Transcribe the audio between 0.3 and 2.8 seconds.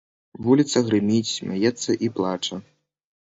Вуліца грыміць, смяецца і плача.